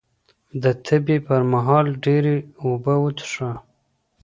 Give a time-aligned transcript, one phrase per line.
[0.63, 3.51] د تبې پر مهال ډېرې اوبه وڅښه